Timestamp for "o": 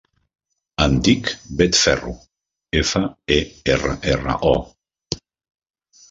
4.53-5.21